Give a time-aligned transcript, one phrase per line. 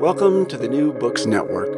[0.00, 1.74] Welcome to the New Books Network.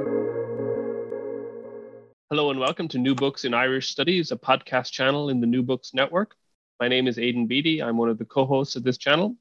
[2.30, 5.64] Hello and welcome to New Books in Irish Studies, a podcast channel in the New
[5.64, 6.36] Books Network.
[6.78, 7.82] My name is Aidan Beatty.
[7.82, 9.34] I'm one of the co hosts of this channel.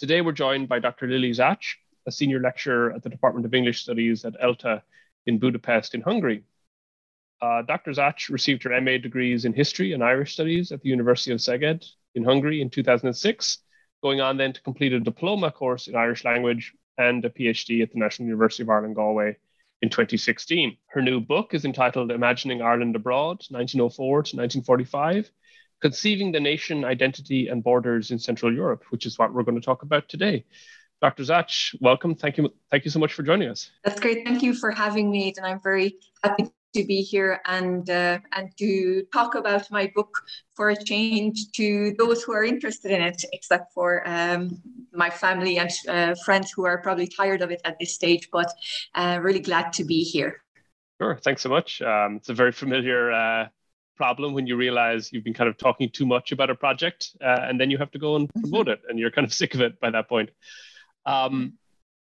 [0.00, 1.06] Today we're joined by Dr.
[1.06, 1.62] Lili Zách,
[2.08, 4.82] a senior lecturer at the Department of English Studies at ELTE
[5.26, 6.42] in Budapest, in Hungary.
[7.40, 7.92] Uh, Dr.
[7.92, 11.88] Zách received her MA degrees in history and Irish studies at the University of Szeged
[12.16, 13.58] in Hungary in 2006,
[14.02, 17.92] going on then to complete a diploma course in Irish language and a PhD at
[17.92, 19.36] the National University of Ireland, Galway
[19.80, 20.76] in 2016.
[20.88, 25.30] Her new book is entitled Imagining Ireland Abroad, 1904 to 1945,
[25.80, 29.64] Conceiving the Nation, Identity and Borders in Central Europe, which is what we're going to
[29.64, 30.44] talk about today.
[31.00, 31.22] Dr.
[31.22, 32.16] Zách, welcome.
[32.16, 32.52] Thank you.
[32.72, 33.70] Thank you so much for joining us.
[33.84, 34.26] That's great.
[34.26, 38.50] Thank you for having me, and I'm very happy to be here and uh, and
[38.58, 40.10] to talk about my book
[40.54, 44.60] for a change to those who are interested in it, except for um,
[44.92, 48.28] my family and uh, friends who are probably tired of it at this stage.
[48.30, 48.52] But
[48.94, 50.42] uh, really glad to be here.
[51.00, 51.18] Sure.
[51.22, 51.80] Thanks so much.
[51.80, 53.48] Um, it's a very familiar uh,
[53.96, 57.40] problem when you realize you've been kind of talking too much about a project, uh,
[57.42, 58.72] and then you have to go and promote mm-hmm.
[58.72, 60.30] it, and you're kind of sick of it by that point.
[61.06, 61.54] Um,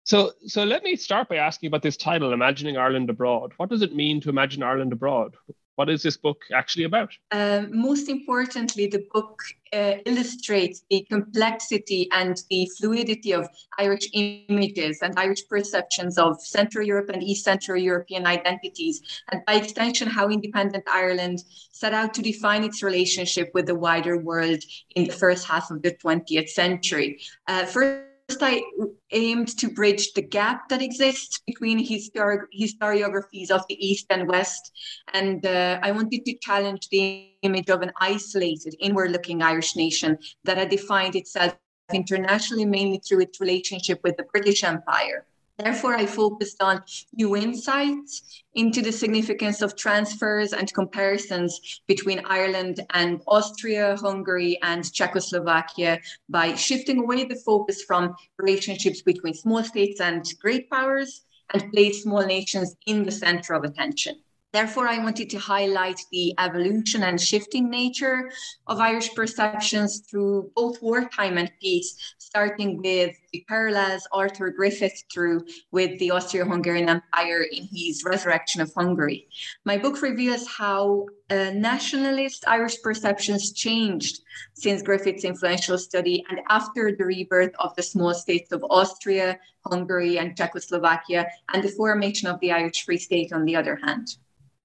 [0.05, 3.53] so, so let me start by asking about this title, Imagining Ireland Abroad.
[3.57, 5.37] What does it mean to imagine Ireland abroad?
[5.77, 7.13] What is this book actually about?
[7.31, 9.41] Um, most importantly, the book
[9.73, 13.49] uh, illustrates the complexity and the fluidity of
[13.79, 19.55] Irish images and Irish perceptions of Central Europe and East Central European identities, and by
[19.55, 24.63] extension, how independent Ireland set out to define its relationship with the wider world
[24.95, 27.19] in the first half of the 20th century.
[27.49, 28.63] Uh, first, I
[29.11, 34.73] aimed to bridge the gap that exists between historic, historiographies of the East and West.
[35.13, 40.19] And uh, I wanted to challenge the image of an isolated, inward looking Irish nation
[40.45, 41.57] that had defined itself
[41.93, 45.27] internationally mainly through its relationship with the British Empire.
[45.63, 52.81] Therefore, I focused on new insights into the significance of transfers and comparisons between Ireland
[52.91, 60.01] and Austria, Hungary, and Czechoslovakia by shifting away the focus from relationships between small states
[60.01, 61.23] and great powers
[61.55, 64.17] and place small nations in the center of attention.
[64.53, 68.31] Therefore, I wanted to highlight the evolution and shifting nature
[68.67, 75.41] of Irish perceptions through both wartime and peace, starting with the parallels Arthur Griffith drew
[75.71, 79.27] with the Austro Hungarian Empire in his Resurrection of Hungary.
[79.65, 84.21] My book reveals how uh, nationalist Irish perceptions changed
[84.53, 90.19] since Griffith's influential study and after the rebirth of the small states of Austria, Hungary,
[90.19, 94.19] and Czechoslovakia, and the formation of the Irish Free State on the other hand.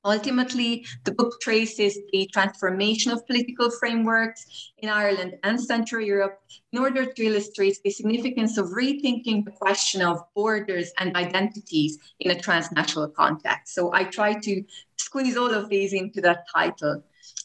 [0.05, 6.39] Ultimately, the book traces the transformation of political frameworks in Ireland and Central Europe
[6.71, 12.31] in order to illustrate the significance of rethinking the question of borders and identities in
[12.31, 13.73] a transnational context.
[13.73, 14.63] So I try to
[14.97, 17.03] squeeze all of these into that title.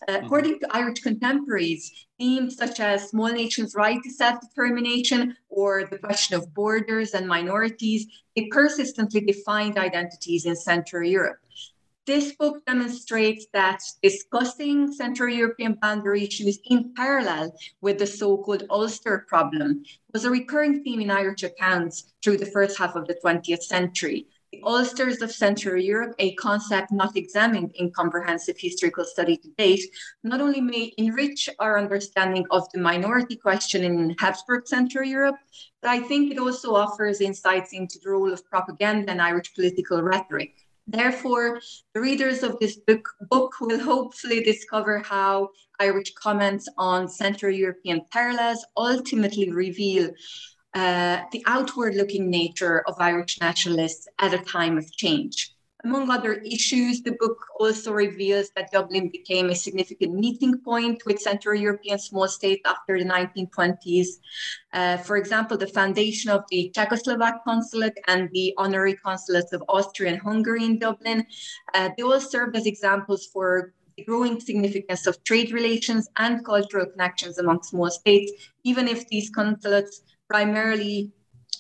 [0.09, 0.27] Uh, mm-hmm.
[0.27, 5.99] according to Irish contemporaries, themes such as small nations' right to self determination or the
[5.99, 8.07] question of borders and minorities,
[8.37, 11.42] they persistently defined identities in Central Europe.
[12.05, 18.65] This book demonstrates that discussing Central European boundary issues in parallel with the so called
[18.71, 23.15] Ulster problem was a recurring theme in Irish accounts through the first half of the
[23.25, 24.27] 20th century.
[24.51, 29.85] The Ulsters of Central Europe, a concept not examined in comprehensive historical study to date,
[30.25, 35.37] not only may enrich our understanding of the minority question in Habsburg Central Europe,
[35.81, 40.03] but I think it also offers insights into the role of propaganda and Irish political
[40.03, 40.67] rhetoric.
[40.87, 41.61] Therefore,
[41.95, 48.03] the readers of this book, book will hopefully discover how Irish comments on Central European
[48.13, 50.11] parallels ultimately reveal
[50.75, 55.52] uh, the outward looking nature of Irish nationalists at a time of change.
[55.85, 61.19] Among other issues, the book also reveals that Dublin became a significant meeting point with
[61.19, 64.07] Central European small states after the 1920s.
[64.73, 70.13] Uh, for example, the foundation of the Czechoslovak consulate and the honorary consulates of Austria
[70.13, 71.27] and Hungary in Dublin,
[71.75, 76.87] uh, they all served as examples for the growing significance of trade relations and cultural
[76.87, 78.31] connections among small states,
[78.63, 81.11] even if these consulates primarily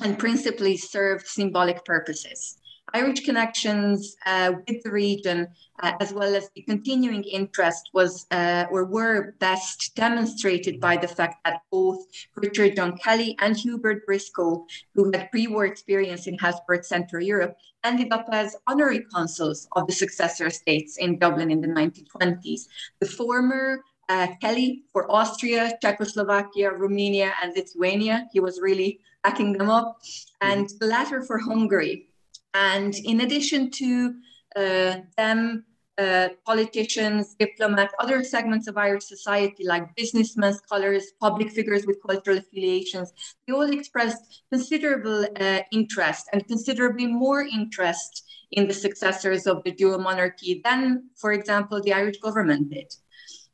[0.00, 2.58] and principally served symbolic purposes.
[2.94, 5.48] Irish connections uh, with the region,
[5.82, 11.08] uh, as well as the continuing interest, was uh, or were best demonstrated by the
[11.08, 12.06] fact that both
[12.36, 18.12] Richard John Kelly and Hubert Briscoe, who had pre-war experience in Habsburg Central Europe, ended
[18.12, 22.68] up as honorary consuls of the successor states in Dublin in the 1920s.
[23.00, 28.28] The former uh, Kelly for Austria, Czechoslovakia, Romania, and Lithuania.
[28.32, 30.02] He was really backing them up.
[30.40, 32.08] And the latter for Hungary.
[32.54, 34.14] And in addition to
[34.56, 35.64] uh, them,
[35.98, 42.38] uh, politicians, diplomats, other segments of Irish society like businessmen, scholars, public figures with cultural
[42.38, 43.12] affiliations,
[43.46, 49.72] they all expressed considerable uh, interest and considerably more interest in the successors of the
[49.72, 52.92] dual monarchy than, for example, the Irish government did.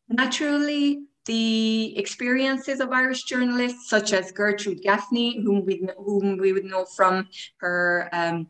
[0.09, 6.65] Naturally, the experiences of Irish journalists, such as Gertrude Gaffney, whom we, whom we would
[6.65, 7.29] know from
[7.59, 8.49] her um,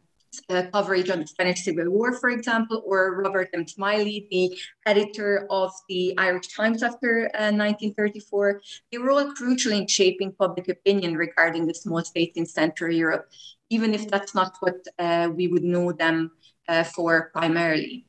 [0.50, 3.64] uh, coverage on the Spanish Civil War, for example, or Robert M.
[3.64, 9.86] Smyllie, the editor of the Irish Times after uh, 1934, they were all crucial in
[9.86, 13.28] shaping public opinion regarding the small states in Central Europe,
[13.70, 16.30] even if that's not what uh, we would know them
[16.68, 18.04] uh, for primarily.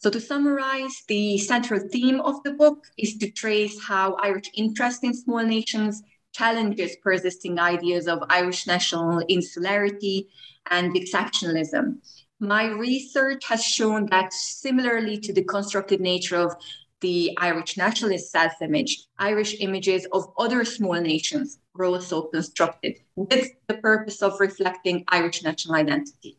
[0.00, 5.02] So, to summarize, the central theme of the book is to trace how Irish interest
[5.02, 6.02] in small nations
[6.38, 10.28] challenges persisting ideas of Irish national insularity
[10.70, 11.96] and exceptionalism.
[12.38, 16.54] My research has shown that, similarly to the constructed nature of
[17.00, 23.50] the Irish nationalist self image, Irish images of other small nations were also constructed with
[23.66, 26.38] the purpose of reflecting Irish national identity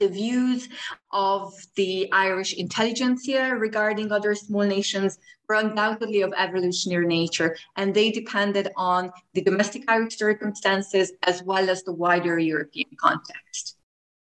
[0.00, 0.68] the views
[1.12, 8.10] of the Irish intelligentsia regarding other small nations were undoubtedly of evolutionary nature, and they
[8.10, 13.76] depended on the domestic Irish circumstances as well as the wider European context.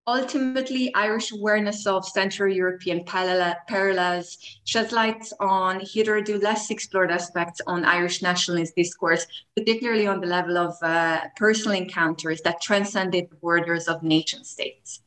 [0.09, 7.85] Ultimately, Irish awareness of Central European parallels sheds light on hitherto less explored aspects on
[7.85, 9.25] Irish nationalist discourse,
[9.57, 15.01] particularly on the level of uh, personal encounters that transcended the borders of nation states.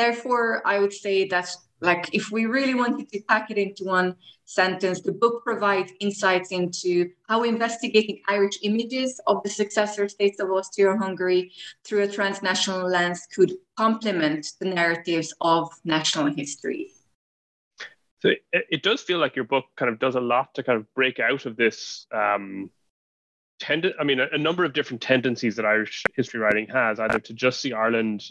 [0.00, 4.16] Therefore, I would say that like if we really wanted to pack it into one
[4.46, 10.50] sentence, the book provides insights into how investigating Irish images of the successor states of
[10.50, 11.52] Austria-Hungary
[11.84, 16.92] through a transnational lens could complement the narratives of national history.
[18.20, 20.78] So it, it, does feel like your book kind of does a lot to kind
[20.78, 22.70] of break out of this um,
[23.60, 27.20] tend- I mean, a, a number of different tendencies that Irish history writing has, either
[27.20, 28.24] to just see Ireland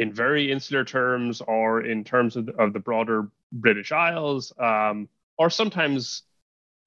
[0.00, 5.08] in very insular terms or in terms of the, of the broader British Isles, um,
[5.36, 6.22] or sometimes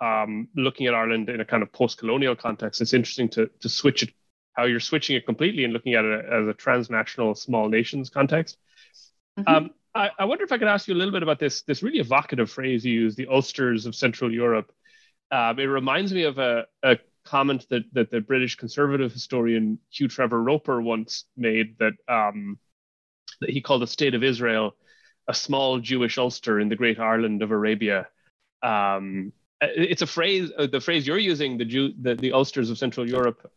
[0.02, 2.82] um, looking at Ireland in a kind of post-colonial context.
[2.82, 4.10] It's interesting to to switch it,
[4.54, 8.58] how you're switching it completely and looking at it as a transnational small nations context.
[9.40, 9.54] Mm-hmm.
[9.54, 11.84] Um, I, I, wonder if I could ask you a little bit about this this
[11.84, 14.72] really evocative phrase you use, the Ulsters of Central Europe.
[15.30, 20.08] Um, it reminds me of a, a comment that that the British conservative historian Hugh
[20.08, 22.58] Trevor Roper once made that um,
[23.44, 24.76] that he called the state of Israel
[25.28, 28.08] a small Jewish Ulster in the great Ireland of Arabia.
[28.62, 29.32] Um,
[29.62, 33.08] it's a phrase, uh, the phrase you're using, the, Jew, the, the Ulsters of Central
[33.08, 33.50] Europe,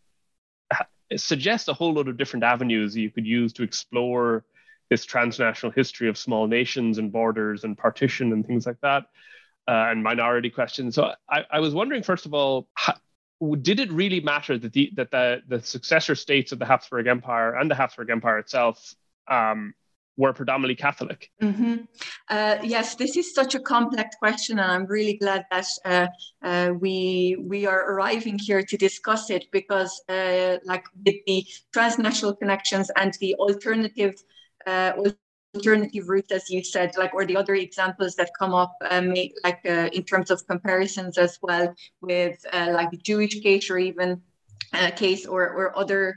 [1.17, 4.45] suggests a whole lot of different avenues you could use to explore
[4.91, 9.05] this transnational history of small nations and borders and partition and things like that,
[9.69, 10.95] uh, and minority questions.
[10.95, 12.69] So I, I was wondering, first of all,
[13.63, 17.55] did it really matter that the that the, the successor states of the Habsburg Empire
[17.57, 18.95] and the Habsburg Empire itself
[19.29, 19.75] um,
[20.17, 21.31] were predominantly Catholic?
[21.43, 21.77] Mm-hmm.
[22.29, 26.07] Uh, yes, this is such a complex question, and I'm really glad that uh,
[26.43, 32.35] uh, we we are arriving here to discuss it because, uh, like with the transnational
[32.35, 34.15] connections and the alternative
[34.67, 34.93] uh,
[35.55, 39.15] alternative route, as you said, like or the other examples that come up, um,
[39.45, 44.23] like in terms of comparisons as well with like the Jewish case or even
[44.97, 46.17] case or or other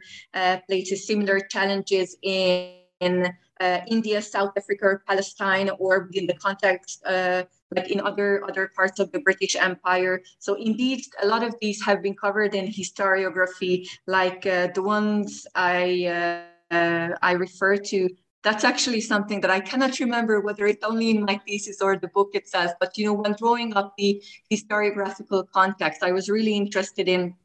[0.68, 2.78] places, similar challenges in.
[3.00, 7.44] In uh, India, South Africa, or Palestine, or within the context uh,
[7.75, 10.22] like in other other parts of the British Empire.
[10.39, 15.46] So indeed, a lot of these have been covered in historiography, like uh, the ones
[15.56, 18.10] I uh, uh, I refer to.
[18.41, 22.08] That's actually something that I cannot remember whether it's only in my thesis or the
[22.08, 22.72] book itself.
[22.79, 27.36] But you know, when drawing up the historiographical context, I was really interested in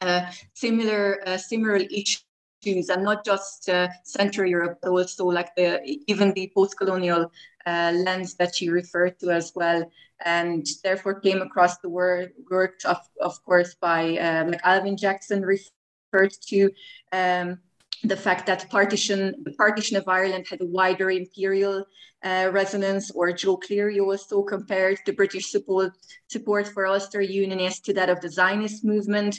[0.00, 2.24] uh, similar similar issues
[2.66, 7.30] and not just uh, Central Europe, but also like the even the post-colonial
[7.66, 9.90] uh, lens that you referred to as well,
[10.24, 15.42] and therefore came across the word works of of course by uh, like Alvin Jackson
[15.42, 16.70] referred to.
[17.12, 17.58] Um,
[18.02, 21.84] the fact that partition, the partition of Ireland had a wider imperial
[22.24, 25.92] uh, resonance, or Joe Cleary also compared the British support,
[26.28, 29.38] support for Ulster Unionists to that of the Zionist movement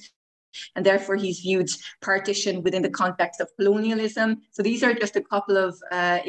[0.76, 1.70] and therefore he's viewed
[2.02, 4.42] partition within the context of colonialism.
[4.52, 6.20] So these are just a couple of uh,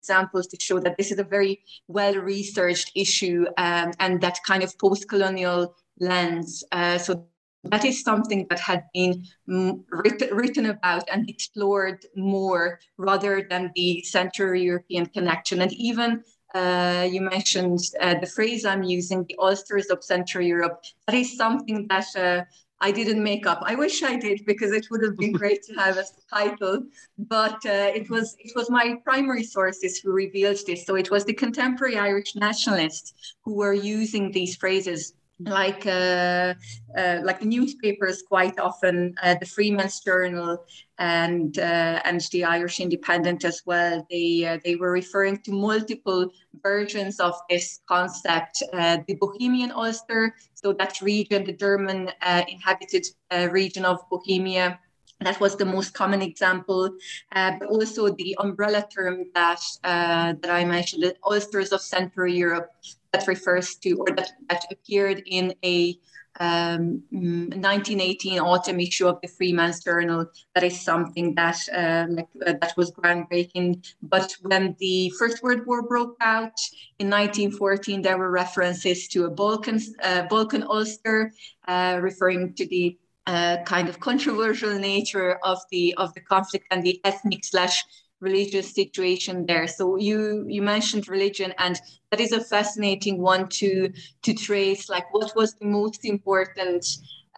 [0.00, 4.62] examples to show that this is a very well researched issue um, and that kind
[4.62, 6.64] of post colonial lens.
[6.72, 7.26] Uh, so
[7.64, 13.72] that is something that had been mm, written, written about and explored more rather than
[13.74, 15.60] the Central European connection.
[15.60, 16.22] And even
[16.54, 20.82] uh, you mentioned uh, the phrase I'm using, the Ulsters of Central Europe.
[21.06, 22.44] That is something that uh,
[22.80, 23.60] I didn't make up.
[23.64, 26.84] I wish I did because it would have been great to have a title.
[27.18, 30.86] But uh, it was it was my primary sources who revealed this.
[30.86, 36.54] So it was the contemporary Irish nationalists who were using these phrases like uh,
[36.96, 40.64] uh, like the newspapers quite often uh, the Freeman's Journal
[40.98, 46.30] and uh, and the Irish Independent as well they uh, they were referring to multiple
[46.62, 52.10] versions of this concept uh, the Bohemian Ulster so that region the German
[52.48, 53.06] inhabited
[53.50, 54.78] region of Bohemia.
[55.20, 56.90] That was the most common example,
[57.32, 62.70] but also the umbrella term that that I mentioned, the Ulsters of Central Europe,
[63.12, 65.98] that refers to or that, that appeared in a
[66.40, 70.26] um, 1918 autumn issue of the Freeman's Journal.
[70.54, 73.84] That is something that uh, like, uh, that was groundbreaking.
[74.02, 76.58] But when the First World War broke out
[76.98, 81.32] in 1914, there were references to a Balkan uh, Balkan Ulster,
[81.66, 82.96] uh, referring to the
[83.26, 87.84] uh, kind of controversial nature of the of the conflict and the ethnic slash
[88.20, 89.66] religious situation there.
[89.66, 94.88] So you you mentioned religion, and that is a fascinating one to to trace.
[94.88, 96.84] Like, what was the most important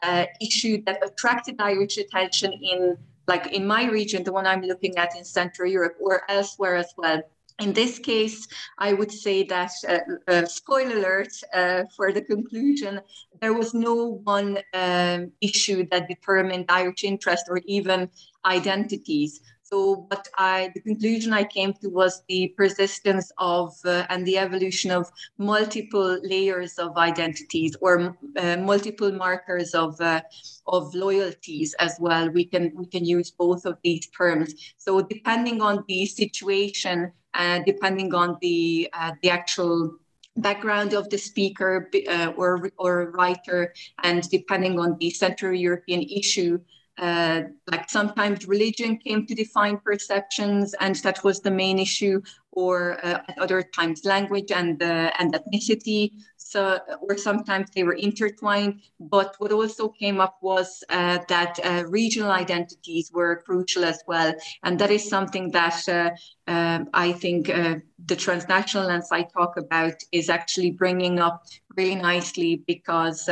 [0.02, 2.96] uh, issue that attracted Irish attention in
[3.28, 6.92] like in my region, the one I'm looking at in Central Europe or elsewhere as
[6.96, 7.22] well?
[7.60, 13.02] In this case, I would say that, uh, uh, spoiler alert uh, for the conclusion,
[13.42, 18.08] there was no one um, issue that determined Irish interest or even
[18.46, 19.40] identities.
[19.72, 24.36] So, what I, the conclusion I came to was the persistence of uh, and the
[24.36, 25.08] evolution of
[25.38, 30.22] multiple layers of identities or uh, multiple markers of uh,
[30.66, 32.28] of loyalties as well.
[32.30, 34.54] We can we can use both of these terms.
[34.76, 39.98] So, depending on the situation, uh, depending on the uh, the actual
[40.36, 43.72] background of the speaker uh, or or writer,
[44.02, 46.58] and depending on the Central European issue
[47.00, 52.20] uh, like sometimes religion came to define perceptions, and that was the main issue,
[52.52, 56.12] or uh, at other times language and uh, and ethnicity.
[56.36, 58.82] So, or sometimes they were intertwined.
[58.98, 64.34] But what also came up was uh, that uh, regional identities were crucial as well,
[64.62, 66.10] and that is something that uh,
[66.50, 71.44] um, I think the transnational lens I talk about is actually bringing up
[71.76, 73.28] really nicely because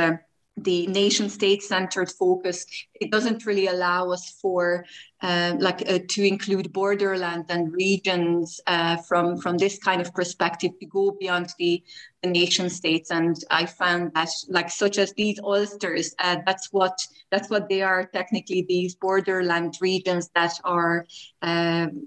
[0.65, 2.67] the nation state centered focus
[3.01, 4.85] it doesn't really allow us for
[5.23, 10.73] uh, like uh, to include borderland and regions uh, from from this kind of perspective
[10.79, 11.83] to go beyond the,
[12.23, 13.11] the nation states.
[13.11, 16.97] And i found that like such as these ulsters uh, that's what
[17.31, 21.07] that's what they are technically these borderland regions that are
[21.43, 22.03] um,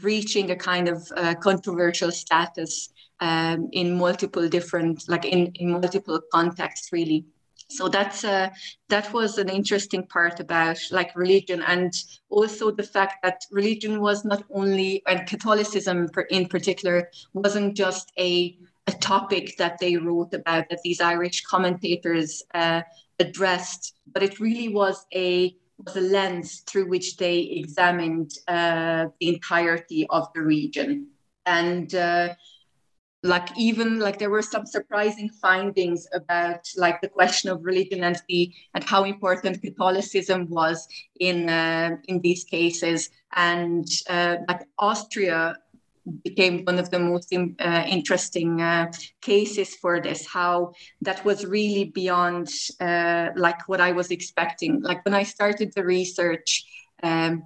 [0.00, 6.20] reaching a kind of uh, controversial status um, in multiple different like in, in multiple
[6.32, 7.24] contexts really
[7.70, 8.48] so that's uh,
[8.88, 11.92] that was an interesting part about like religion and
[12.30, 18.56] also the fact that religion was not only and catholicism in particular wasn't just a
[18.86, 22.80] a topic that they wrote about that these irish commentators uh,
[23.18, 29.28] addressed but it really was a was a lens through which they examined uh, the
[29.28, 31.08] entirety of the region.
[31.46, 32.34] And uh,
[33.22, 38.20] like even like there were some surprising findings about like the question of religion and
[38.28, 40.86] the and how important Catholicism was
[41.18, 43.10] in uh, in these cases.
[43.34, 45.56] And uh, like Austria
[46.24, 50.72] became one of the most uh, interesting uh, cases for this how
[51.02, 52.48] that was really beyond
[52.80, 54.80] uh, like what i was expecting.
[54.80, 56.64] Like when i started the research
[57.02, 57.42] um,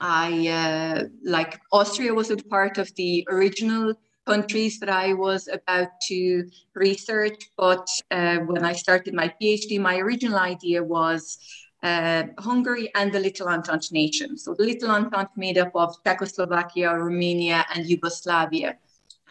[0.00, 3.94] i uh, like austria wasn't part of the original
[4.26, 9.98] countries that i was about to research but uh, when i started my phd my
[9.98, 11.38] original idea was
[11.82, 14.38] uh, Hungary and the Little Entente nation.
[14.38, 18.78] So the Little Entente made up of Czechoslovakia, Romania, and Yugoslavia.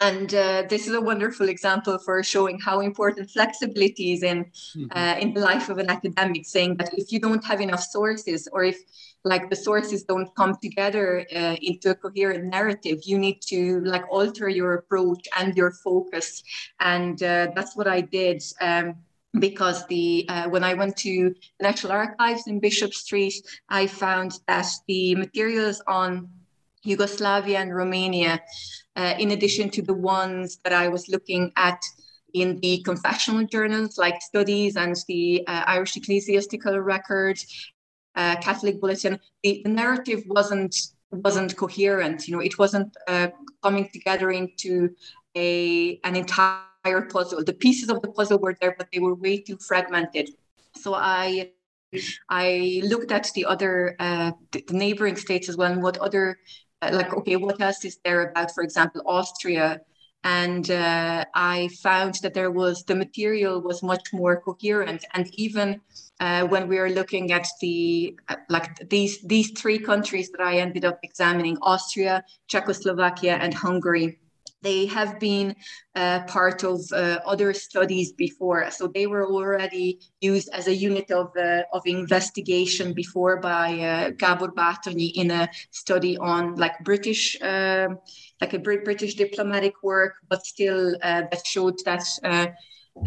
[0.01, 4.85] And uh, this is a wonderful example for showing how important flexibility is in mm-hmm.
[4.97, 6.45] uh, in the life of an academic.
[6.45, 8.77] Saying that if you don't have enough sources, or if
[9.23, 14.03] like the sources don't come together uh, into a coherent narrative, you need to like
[14.09, 16.43] alter your approach and your focus.
[16.79, 18.41] And uh, that's what I did.
[18.59, 18.95] Um,
[19.39, 23.33] because the uh, when I went to the National Archives in Bishop Street,
[23.69, 26.27] I found that the materials on
[26.83, 28.41] Yugoslavia and Romania,
[28.95, 31.79] uh, in addition to the ones that I was looking at
[32.33, 37.37] in the confessional journals like Studies and the uh, Irish Ecclesiastical Record,
[38.15, 40.75] uh, Catholic Bulletin, the, the, narrative wasn't
[41.11, 42.27] wasn't coherent.
[42.27, 43.29] You know, it wasn't uh,
[43.63, 44.95] coming together into
[45.35, 47.43] a an entire puzzle.
[47.43, 50.29] The pieces of the puzzle were there, but they were way too fragmented.
[50.75, 51.51] So I
[52.29, 56.39] I looked at the other uh, the neighboring states as well, and what other
[56.81, 59.81] uh, like okay, what else is there about, for example, Austria.
[60.23, 65.81] And uh, I found that there was the material was much more coherent, and even
[66.19, 70.57] uh, when we are looking at the uh, like these these three countries that I
[70.57, 74.19] ended up examining, Austria, Czechoslovakia, and Hungary,
[74.61, 75.55] they have been
[75.95, 81.11] uh, part of uh, other studies before, so they were already used as a unit
[81.11, 87.37] of, uh, of investigation before by uh, Gabor Bátonyi in a study on like British,
[87.41, 87.99] um,
[88.39, 92.03] like a British diplomatic work, but still uh, that showed that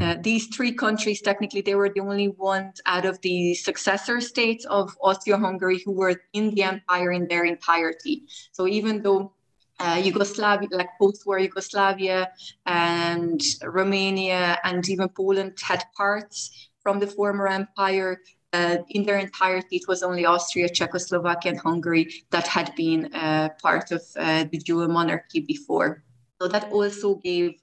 [0.01, 4.65] uh, these three countries, technically, they were the only ones out of the successor states
[4.65, 8.23] of Austria-Hungary who were in the empire in their entirety.
[8.53, 9.34] So even though
[9.81, 12.31] uh, Yugoslavia, like post-war Yugoslavia
[12.67, 18.21] and Romania and even Poland had parts from the former empire.
[18.53, 23.49] Uh, in their entirety, it was only Austria, Czechoslovakia, and Hungary that had been uh,
[23.61, 26.05] part of uh, the dual monarchy before.
[26.41, 27.55] So that also gave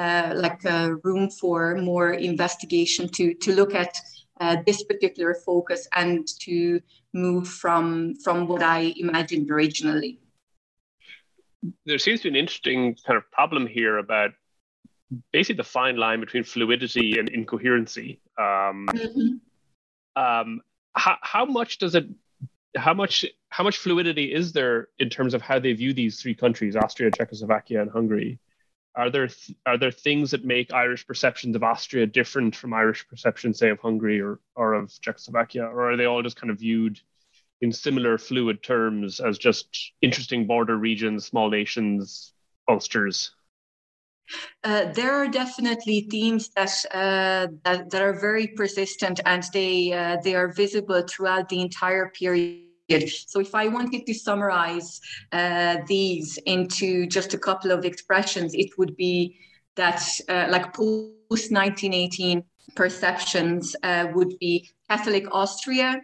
[0.00, 3.94] uh, like uh, room for more investigation to to look at
[4.66, 6.80] this particular focus and to
[7.12, 10.18] move from from what I imagined originally
[11.86, 14.32] there seems to be an interesting kind of problem here about
[15.32, 18.20] basically the fine line between fluidity and incoherency.
[18.38, 20.22] Um, mm-hmm.
[20.22, 20.60] um,
[20.94, 22.06] how, how much does it?
[22.74, 26.34] How much how much fluidity is there in terms of how they view these three
[26.34, 28.38] countries, Austria, Czechoslovakia, and Hungary?
[28.94, 33.06] Are there th- are there things that make Irish perceptions of Austria different from Irish
[33.06, 36.60] perceptions, say, of Hungary or or of Czechoslovakia, or are they all just kind of
[36.60, 36.98] viewed
[37.62, 42.34] in similar fluid terms as just interesting border regions, small nations,
[42.68, 43.30] ulsters?
[44.64, 50.16] Uh, there are definitely themes that, uh, that that are very persistent and they uh,
[50.22, 52.68] they are visible throughout the entire period.
[53.26, 55.00] So, if I wanted to summarize
[55.32, 59.36] uh, these into just a couple of expressions, it would be
[59.76, 62.44] that, uh, like post 1918
[62.74, 66.00] perceptions, uh, would be Catholic Austria,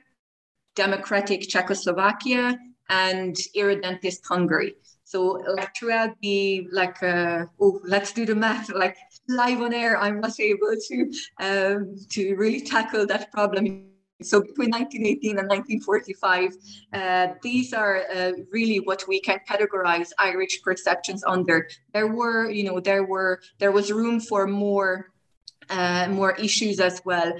[0.79, 2.57] democratic Czechoslovakia
[2.89, 4.75] and irredentist Hungary.
[5.05, 8.97] So like throughout the like uh, oh let's do the math like
[9.29, 10.97] live on air I'm not able to
[11.47, 13.65] um, to really tackle that problem.
[14.21, 16.57] So between 1918 and 1945,
[16.93, 21.69] uh, these are uh, really what we can categorize Irish perceptions under.
[21.95, 25.11] There were you know there were there was room for more
[25.71, 27.33] uh, more issues as well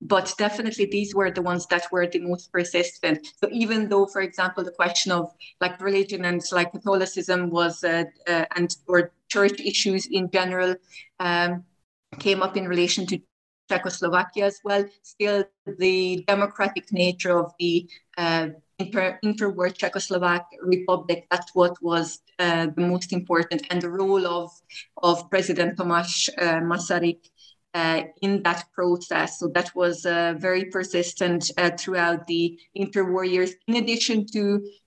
[0.00, 3.26] but definitely these were the ones that were the most persistent.
[3.42, 8.04] So even though for example the question of like religion and like catholicism was uh,
[8.26, 10.76] uh, and or church issues in general
[11.20, 11.64] um,
[12.18, 13.20] came up in relation to
[13.68, 15.44] czechoslovakia as well still
[15.78, 22.80] the democratic nature of the uh, inter- interwar czechoslovak republic that's what was uh, the
[22.80, 24.50] most important and the role of
[25.02, 27.20] of president tomas uh, masaryk
[27.78, 29.38] uh, in that process.
[29.38, 34.42] So that was uh, very persistent uh, throughout the interwar years, in addition to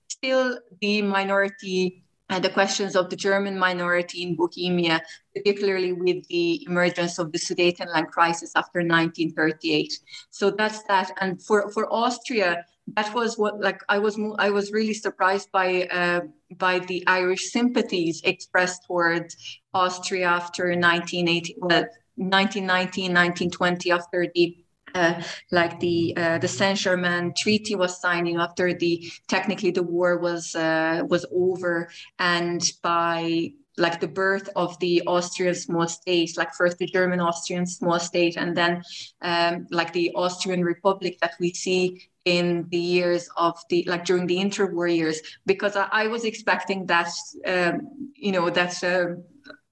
[0.08, 5.02] still the minority uh, the questions of the German minority in Bohemia,
[5.36, 9.92] particularly with the emergence of the Sudetenland crisis after 1938.
[10.30, 11.10] So that's that.
[11.20, 15.68] And for, for Austria, that was what like I was I was really surprised by
[15.98, 16.20] uh,
[16.56, 19.36] by the Irish sympathies expressed towards
[19.74, 24.56] Austria after 1980, well, 1919, 1920, after the
[24.94, 30.18] uh, like the uh, the Saint Germain Treaty was signing after the technically the war
[30.18, 36.52] was uh, was over, and by like the birth of the Austrian small state, like
[36.54, 38.82] first the German Austrian small state, and then
[39.22, 44.26] um, like the Austrian Republic that we see in the years of the like during
[44.26, 47.10] the interwar years, because I, I was expecting that
[47.46, 49.16] um, you know that uh,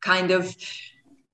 [0.00, 0.56] kind of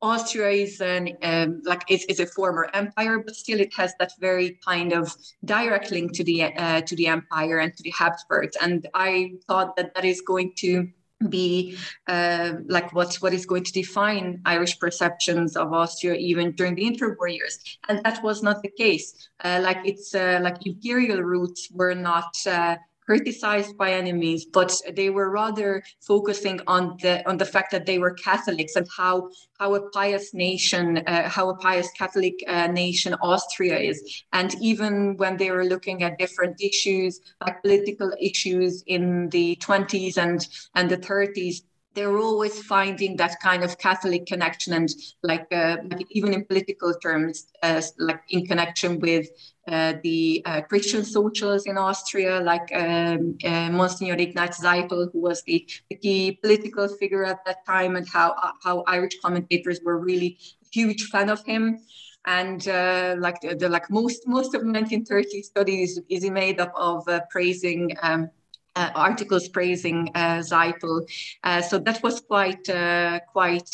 [0.03, 4.13] Austria is an um, like is, is a former empire, but still it has that
[4.21, 8.57] very kind of direct link to the uh, to the empire and to the Habsburgs.
[8.61, 10.89] And I thought that that is going to
[11.31, 11.79] be
[12.09, 16.85] uh, like what what is going to define Irish perceptions of Austria even during the
[16.85, 19.29] interwar years, and that was not the case.
[19.43, 22.77] Uh, like it's uh, like imperial roots were not uh,
[23.07, 27.99] criticized by enemies, but they were rather focusing on the on the fact that they
[27.99, 33.15] were Catholics and how how a pious nation, uh, how a pious Catholic uh, nation
[33.23, 34.25] Austria is.
[34.33, 40.19] And even when they were looking at different issues, like political issues in the 20s
[40.19, 41.63] and and the 30s,
[41.97, 44.89] they were always finding that kind of Catholic connection and
[45.23, 45.79] like, uh,
[46.11, 49.27] even in political terms, uh, like in connection with
[49.67, 55.69] the uh, Christian socials in Austria, like um, uh, Monsignor Ignaz Seipel, who was the,
[55.91, 60.67] the, key political figure at that time, and how how Irish commentators were really a
[60.73, 61.81] huge fan of him.
[62.27, 66.73] And uh, like the, the, like most most of the 1930 studies is made up
[66.77, 67.97] of uh, praising.
[68.03, 68.31] Um,
[68.77, 71.09] uh, articles praising uh, Seipel.
[71.43, 73.71] Uh, so that was quite uh, quite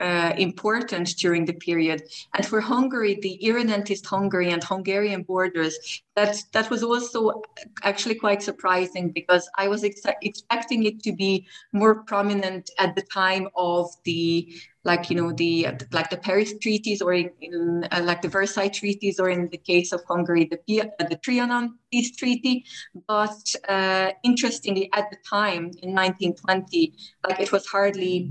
[0.00, 2.02] uh, important during the period.
[2.34, 7.42] And for Hungary, the irredentist Hungary and Hungarian borders, that that was also
[7.84, 13.02] actually quite surprising because I was ex- expecting it to be more prominent at the
[13.02, 14.52] time of the
[14.84, 19.20] like you know the like the Paris treaties or in, uh, like the Versailles treaties
[19.20, 22.64] or in the case of Hungary the uh, the Trianon peace treaty.
[23.06, 26.94] But uh, interestingly at the time in 1920
[27.28, 28.30] like it was hardly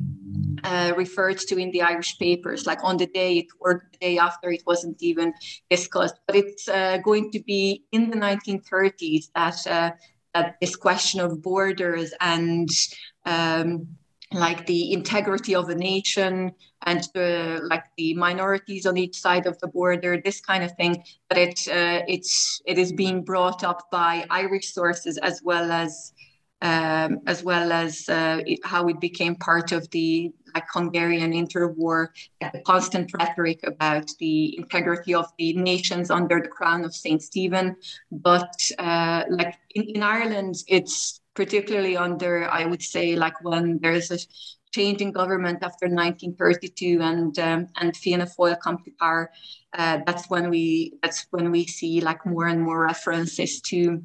[0.63, 2.65] uh, referred to in the Irish papers.
[2.65, 5.33] Like on the day it or the day after it wasn't even
[5.69, 6.15] discussed.
[6.27, 9.91] But it's uh, going to be in the 1930s that uh,
[10.33, 12.69] that this question of borders and
[13.25, 13.87] um,
[14.33, 16.51] like the integrity of a nation
[16.83, 21.03] and the like the minorities on each side of the border this kind of thing
[21.27, 26.13] but it uh, it's it is being brought up by irish sources as well as
[26.61, 32.07] um, as well as uh, it, how it became part of the like Hungarian interwar,
[32.39, 37.75] the constant rhetoric about the integrity of the nations under the crown of Saint Stephen.
[38.11, 44.11] But uh, like in, in Ireland, it's particularly under, I would say, like when there's
[44.11, 44.17] a
[44.71, 49.31] change in government after 1932 and um, and Fianna Fáil come to power,
[49.77, 54.01] uh, that's when we that's when we see like more and more references to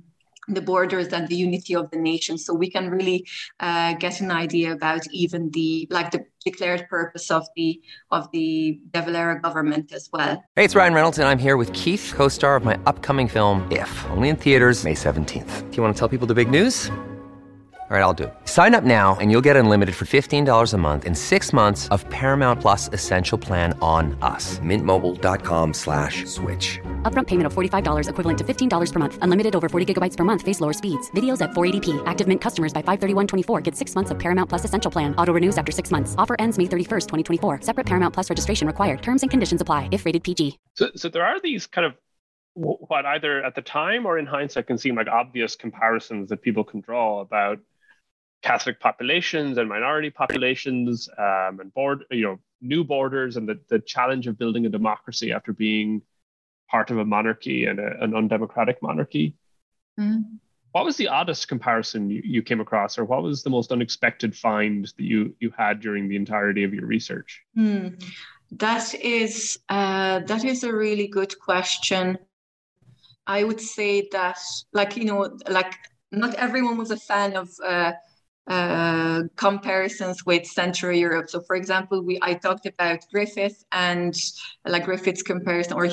[0.49, 2.39] the borders and the unity of the nation.
[2.39, 3.27] So we can really
[3.59, 7.81] uh, get an idea about even the like the declared purpose of the
[8.13, 10.43] of the De Valera government as well.
[10.55, 14.07] Hey it's ryan reynolds and i'm here with keith co-star of my upcoming film if
[14.11, 16.89] only in theaters may 17th do you want to tell people the big news
[17.89, 18.35] all right, I'll do it.
[18.47, 22.05] Sign up now and you'll get unlimited for $15 a month in six months of
[22.11, 24.59] Paramount Plus Essential Plan on us.
[24.59, 26.81] Mintmobile.com slash switch.
[27.03, 29.19] Upfront payment of $45 equivalent to $15 per month.
[29.23, 30.43] Unlimited over 40 gigabytes per month.
[30.43, 31.13] Face lower speeds.
[31.13, 32.03] Videos at 480p.
[32.07, 35.15] Active Mint customers by 531.24 get six months of Paramount Plus Essential Plan.
[35.15, 36.17] Auto renews after six months.
[36.19, 37.07] Offer ends May 31st,
[37.39, 37.61] 2024.
[37.61, 39.01] Separate Paramount Plus registration required.
[39.01, 40.59] Terms and conditions apply if rated PG.
[40.75, 41.95] So, so there are these kind of
[42.55, 46.65] what either at the time or in hindsight can seem like obvious comparisons that people
[46.65, 47.61] can draw about–
[48.47, 53.81] Catholic populations and minority populations um, and board, you know, new borders and the, the
[53.81, 56.01] challenge of building a democracy after being
[56.71, 59.35] part of a monarchy and a, an undemocratic monarchy.
[59.99, 60.39] Mm.
[60.71, 64.37] What was the oddest comparison you, you came across, or what was the most unexpected
[64.37, 67.43] find that you you had during the entirety of your research?
[67.59, 68.01] Mm.
[68.53, 72.19] That is uh, that is a really good question.
[73.27, 74.39] I would say that,
[74.73, 75.73] like you know, like
[76.13, 77.93] not everyone was a fan of uh,
[78.49, 81.29] uh, comparisons with Central Europe.
[81.31, 84.15] So, for example, we I talked about Griffith and
[84.65, 85.89] like Griffith's comparison, or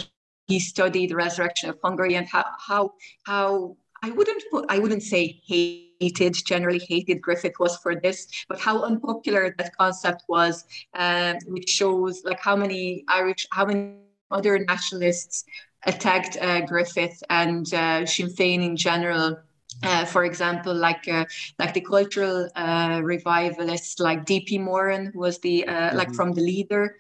[0.48, 2.94] he studied the resurrection of Hungary and how how
[3.26, 8.60] how I wouldn't put, I wouldn't say hated, generally hated Griffith was for this, but
[8.60, 14.60] how unpopular that concept was, um, which shows like how many Irish, how many other
[14.60, 15.46] nationalists
[15.86, 19.38] attacked uh, Griffith and uh, Sinn Féin in general.
[19.82, 21.26] Uh, for example, like uh,
[21.60, 24.58] like the cultural uh, revivalists, like D.P.
[24.58, 25.98] Moran, who was the uh, mm-hmm.
[25.98, 26.98] like from the leader.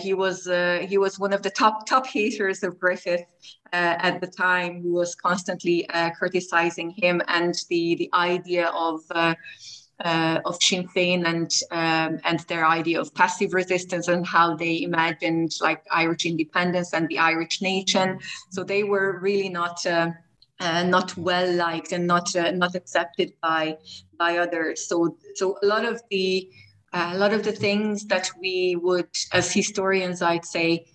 [0.00, 0.44] he was
[0.88, 3.24] he was one of the top top haters of Griffith
[3.72, 9.00] at the time, who was constantly criticizing him and the the idea of
[10.04, 14.82] uh, of Sinn Féin and um, and their idea of passive resistance and how they
[14.82, 18.18] imagined like Irish independence and the Irish nation.
[18.50, 19.84] So they were really not.
[20.58, 23.76] Uh, not well liked and not uh, not accepted by
[24.18, 24.88] by others.
[24.88, 26.48] So so a lot of the
[26.94, 30.86] uh, a lot of the things that we would, as historians, I'd say,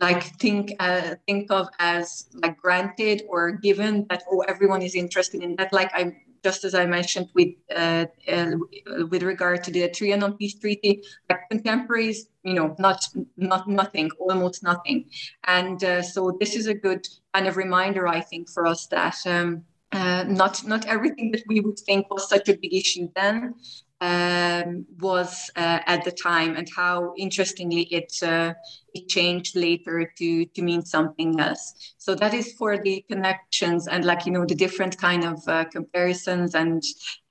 [0.00, 5.42] like think uh, think of as like granted or given that oh everyone is interested
[5.42, 5.74] in that.
[5.74, 8.52] Like I just as I mentioned with uh, uh,
[9.10, 14.62] with regard to the Trianon Peace Treaty, like contemporaries, you know, not not nothing, almost
[14.62, 15.06] nothing,
[15.44, 19.16] and uh, so this is a good kind of reminder, I think, for us that.
[19.26, 23.54] Um, uh, not not everything that we would think was such a big issue then
[24.00, 28.54] um, was uh, at the time, and how interestingly it uh,
[28.94, 31.94] it changed later to to mean something else.
[31.98, 35.64] So that is for the connections and like you know the different kind of uh,
[35.66, 36.82] comparisons and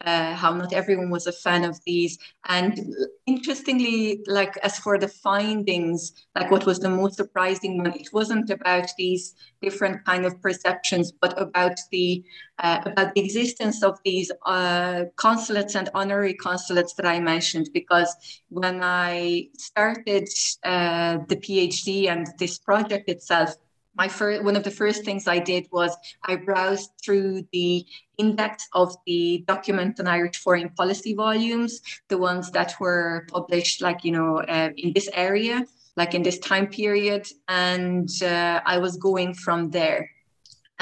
[0.05, 2.17] uh, how not everyone was a fan of these.
[2.47, 2.79] And
[3.25, 8.49] interestingly, like as for the findings, like what was the most surprising one, it wasn't
[8.49, 12.23] about these different kind of perceptions, but about the
[12.59, 17.69] uh, about the existence of these uh, consulates and honorary consulates that I mentioned.
[17.73, 18.13] Because
[18.49, 20.27] when I started
[20.63, 23.55] uh, the PhD and this project itself,
[23.95, 27.85] my first one of the first things I did was I browsed through the
[28.17, 34.05] index of the document on Irish foreign policy volumes, the ones that were published, like
[34.05, 35.65] you know, uh, in this area,
[35.97, 40.09] like in this time period, and uh, I was going from there.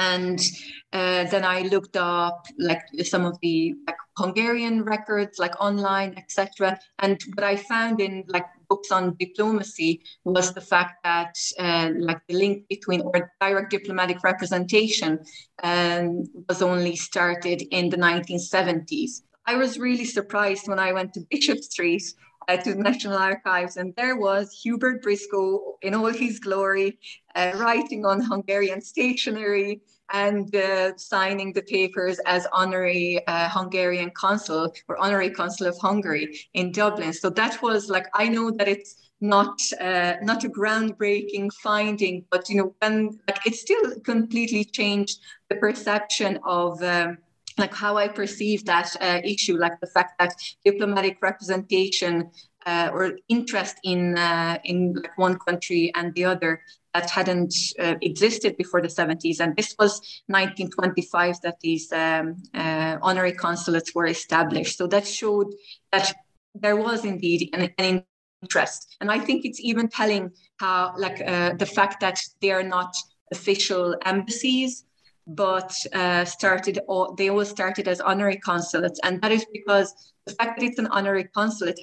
[0.00, 0.40] And
[0.92, 6.78] uh, then I looked up like some of the like Hungarian records, like online, etc.
[7.00, 12.20] And what I found in like books on diplomacy was the fact that uh, like
[12.28, 15.18] the link between or direct diplomatic representation
[15.62, 19.22] um, was only started in the 1970s.
[19.46, 22.02] I was really surprised when I went to Bishop Street
[22.48, 26.98] uh, to the National Archives, and there was Hubert Briscoe in all his glory,
[27.34, 29.80] uh, writing on Hungarian stationery
[30.12, 30.54] and
[30.96, 37.12] signing the papers as honorary uh, Hungarian consul or honorary consul of Hungary in Dublin.
[37.12, 42.48] So that was like I know that it's not uh, not a groundbreaking finding, but
[42.48, 46.82] you know, when like it still completely changed the perception of.
[46.82, 47.18] Um,
[47.58, 50.32] like how I perceive that uh, issue, like the fact that
[50.64, 52.30] diplomatic representation
[52.66, 56.60] uh, or interest in uh, in one country and the other
[56.98, 59.38] that hadn't uh, existed before the 70s.
[59.40, 59.92] And this was
[60.26, 64.76] 1925 that these um, uh, honorary consulates were established.
[64.76, 65.48] So that showed
[65.92, 66.12] that
[66.54, 68.04] there was indeed an, an
[68.42, 68.96] interest.
[69.00, 72.92] And I think it's even telling how, like, uh, the fact that they are not
[73.30, 74.84] official embassies,
[75.26, 76.80] but uh, started,
[77.16, 78.98] they all started as honorary consulates.
[79.04, 81.78] And that is because the fact that it's an honorary consulate,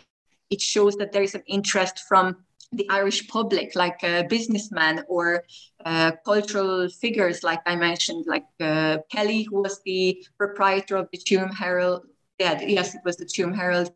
[0.49, 5.43] it shows that there is an interest from the Irish public, like uh, businessmen or
[5.85, 11.17] uh, cultural figures, like I mentioned, like uh, Kelly, who was the proprietor of the
[11.17, 12.05] Tuam Herald.
[12.39, 13.91] Yeah, yes, it was the Tuam Herald,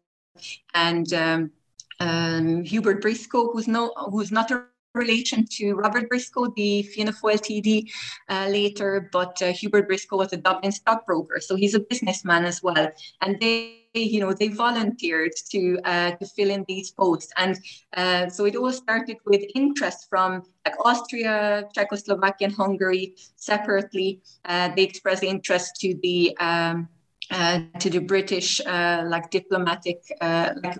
[0.73, 1.51] and um,
[1.99, 7.39] um, Hubert Briscoe, who's no, who's not a relation to Robert Briscoe, the Fianna Fáil
[7.39, 7.89] TD
[8.29, 12.61] uh, later, but uh, Hubert Briscoe was a Dublin stockbroker, so he's a businessman as
[12.63, 12.89] well.
[13.21, 17.57] And they you know, they volunteered to uh, to fill in these posts, and
[17.97, 24.21] uh, so it all started with interest from like Austria, Czechoslovakia, and Hungary separately.
[24.45, 26.87] Uh, they expressed interest to the um,
[27.31, 30.79] uh, to the British uh, like diplomatic uh, like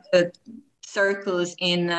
[0.84, 1.90] circles in.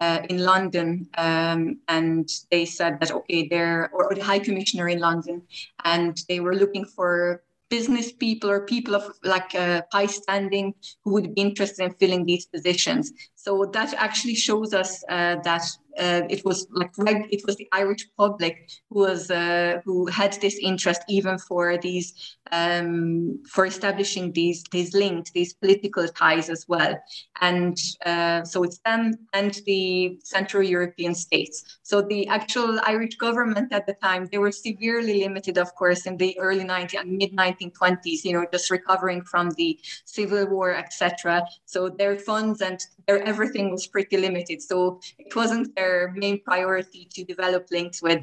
[0.00, 4.88] Uh, in London, um, and they said that okay, they're or, or, the High Commissioner
[4.88, 5.42] in London,
[5.84, 11.12] and they were looking for business people or people of like uh, high standing who
[11.12, 13.12] would be interested in filling these positions.
[13.42, 15.64] So that actually shows us uh, that
[15.98, 16.92] uh, it was like
[17.30, 22.36] it was the Irish public who was uh, who had this interest even for these
[22.52, 26.98] um, for establishing these these links, these political ties as well,
[27.40, 31.78] and uh, so it's them and the Central European states.
[31.82, 36.16] So the actual Irish government at the time they were severely limited, of course, in
[36.16, 38.24] the early 19 and mid 1920s.
[38.24, 41.42] You know, just recovering from the civil war, etc.
[41.64, 44.58] So their funds and their everything was pretty limited.
[44.70, 48.22] So it wasn't their main priority to develop links with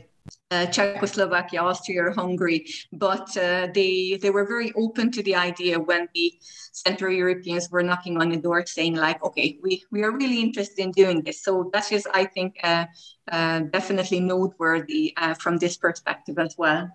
[0.51, 5.75] uh, Czechoslovakia, Austria, or Hungary, but uh, they they were very open to the idea
[5.79, 6.27] when the
[6.71, 10.79] Central Europeans were knocking on the door, saying like, "Okay, we we are really interested
[10.79, 12.85] in doing this." So that is, I think, uh,
[13.31, 16.87] uh definitely noteworthy uh, from this perspective as well.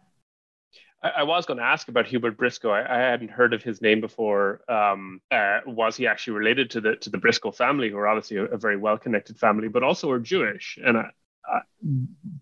[1.02, 2.70] I, was going to ask about Hubert Briscoe.
[2.70, 4.60] I, I hadn't heard of his name before.
[4.68, 8.36] Um, uh, was he actually related to the to the Briscoe family, who are obviously
[8.36, 10.78] a, a very well connected family, but also are Jewish?
[10.82, 11.60] And uh,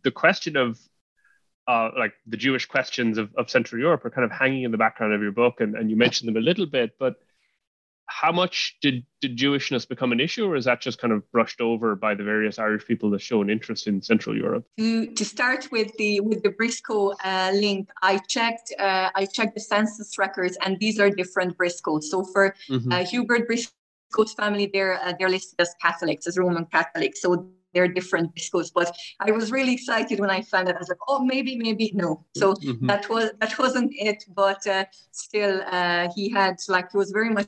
[0.02, 0.78] the question of
[1.66, 4.78] uh, like the Jewish questions of, of Central Europe are kind of hanging in the
[4.78, 7.16] background of your book, and, and you mentioned them a little bit, but
[8.10, 11.60] how much did, did Jewishness become an issue, or is that just kind of brushed
[11.60, 14.64] over by the various Irish people that show an interest in Central Europe?
[14.78, 19.54] To, to start with the with the Briscoe uh, link, I checked uh, I checked
[19.54, 22.04] the census records, and these are different Briscoes.
[22.04, 22.92] So for mm-hmm.
[22.92, 27.22] uh, Hubert Briscoe's family, they're uh, they're listed as Catholics, as Roman Catholics.
[27.22, 28.72] So they're different Briscoes.
[28.74, 30.74] But I was really excited when I found it.
[30.74, 32.26] I was like, oh, maybe, maybe no.
[32.36, 32.86] So mm-hmm.
[32.86, 34.24] that was that wasn't it.
[34.34, 37.46] But uh, still, uh, he had like he was very much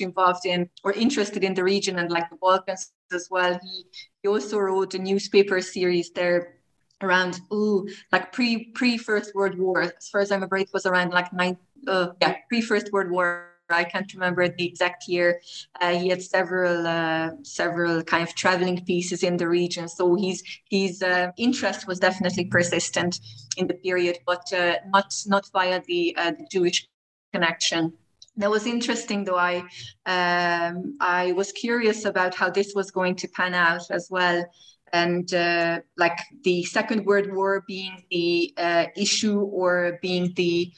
[0.00, 3.58] involved in or interested in the region and like the Balkans as well.
[3.62, 3.86] He
[4.22, 6.54] he also wrote a newspaper series there
[7.02, 9.82] around ooh like pre pre First World War.
[9.82, 13.10] As far as I remember, it was around like nine uh, yeah pre First World
[13.10, 13.52] War.
[13.68, 15.40] I can't remember the exact year.
[15.80, 20.42] Uh, he had several uh, several kind of traveling pieces in the region, so his
[20.70, 23.18] his uh, interest was definitely persistent
[23.56, 26.86] in the period, but uh, not not via the, uh, the Jewish
[27.32, 27.92] connection
[28.36, 29.38] that was interesting though.
[29.38, 29.64] I
[30.06, 34.44] um, i was curious about how this was going to pan out as well.
[34.92, 40.72] And uh, like the second world war being the uh, issue or being the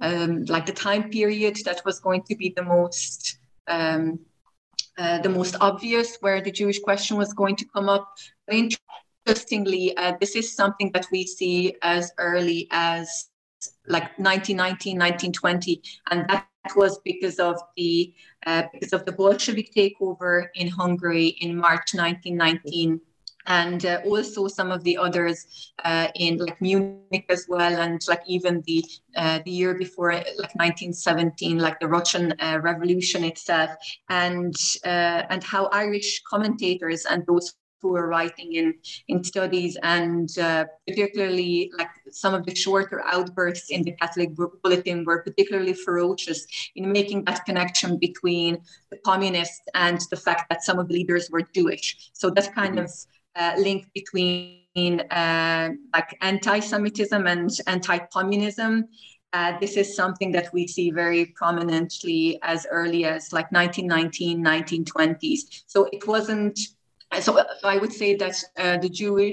[0.00, 4.18] um, like the time period that was going to be the most um,
[4.98, 8.08] uh, the most obvious where the jewish question was going to come up.
[8.46, 8.56] But
[9.26, 13.30] interestingly uh, this is something that we see as early as
[13.86, 16.46] like 1919 1920 and that
[16.76, 18.12] was because of the
[18.46, 23.00] uh, because of the Bolshevik takeover in Hungary in March 1919
[23.46, 28.22] and uh, also some of the others uh, in like Munich as well, and like
[28.26, 28.84] even the
[29.16, 33.70] uh, the year before, like 1917, like the Russian uh, Revolution itself,
[34.08, 38.74] and uh, and how Irish commentators and those who were writing in,
[39.08, 44.30] in studies and uh, particularly like some of the shorter outbursts in the Catholic
[44.62, 48.56] Bulletin were particularly ferocious in making that connection between
[48.90, 52.10] the communists and the fact that some of the leaders were Jewish.
[52.14, 52.90] So that kind of
[53.36, 58.88] uh, link between uh, like anti-Semitism and anti-communism
[59.34, 65.64] uh, this is something that we see very prominently as early as like 1919, 1920s.
[65.66, 66.56] So it wasn't
[67.20, 68.88] so, so I would say that uh, the,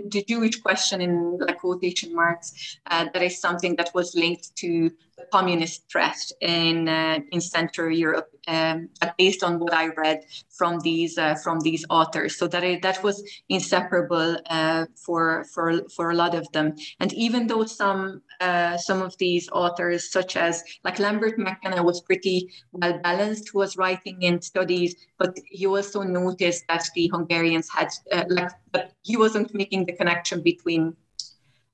[0.09, 4.91] the Jewish question in like quotation marks, uh, that is something that was linked to
[5.31, 11.17] communist threat in uh, in Central Europe, um, based on what I read from these
[11.17, 12.37] uh, from these authors.
[12.37, 16.75] So that it, that was inseparable uh, for for for a lot of them.
[16.99, 22.01] And even though some uh, some of these authors, such as like Lambert McKenna, was
[22.01, 27.89] pretty well balanced, was writing in studies, but he also noticed that the Hungarians had
[28.11, 30.95] uh, like, but he wasn't making the connection between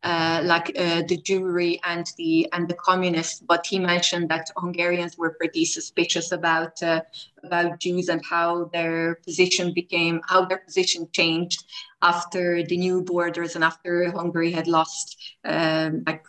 [0.03, 3.39] uh, like uh, the Jewry and the and the communists.
[3.39, 7.01] But he mentioned that Hungarians were pretty suspicious about uh,
[7.43, 11.63] about Jews and how their position became how their position changed
[12.01, 16.23] after the new borders and after Hungary had lost um, like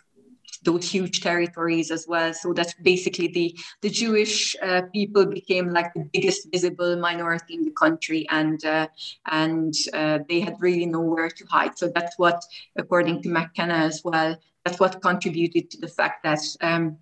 [0.63, 2.33] those huge territories as well.
[2.33, 7.63] So that basically the the Jewish uh, people became like the biggest visible minority in
[7.63, 8.87] the country, and uh,
[9.25, 11.77] and uh, they had really nowhere to hide.
[11.77, 12.43] So that's what,
[12.75, 16.41] according to McKenna as well, that's what contributed to the fact that.
[16.61, 16.97] Um,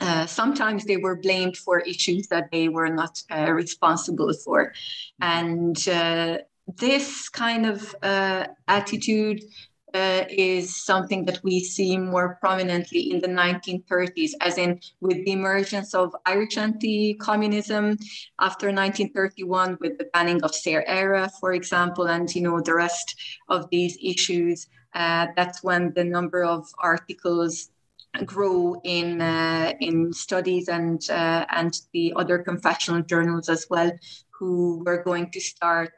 [0.00, 4.72] uh, sometimes they were blamed for issues that they were not uh, responsible for.
[5.20, 6.38] And uh,
[6.76, 9.42] this kind of uh, attitude
[9.94, 15.32] uh, is something that we see more prominently in the 1930s, as in with the
[15.32, 17.96] emergence of Irish anti-communism
[18.40, 23.14] after 1931, with the banning of Saor Éire, for example, and you know the rest
[23.48, 24.66] of these issues.
[24.94, 27.70] Uh, that's when the number of articles
[28.24, 33.92] grow in uh, in studies and uh, and the other confessional journals as well,
[34.30, 35.94] who were going to start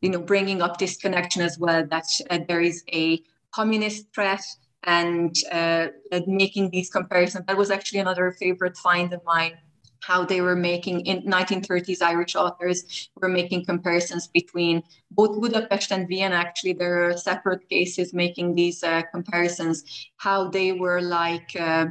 [0.00, 3.22] you know, bringing up this connection as well that uh, there is a
[3.52, 4.42] communist threat
[4.84, 5.88] and uh,
[6.26, 7.44] making these comparisons.
[7.46, 9.58] That was actually another favorite find of mine.
[10.02, 16.08] How they were making in 1930s Irish authors were making comparisons between both Budapest and
[16.08, 16.36] Vienna.
[16.36, 19.84] Actually, there are separate cases making these uh, comparisons.
[20.16, 21.86] How they were like uh,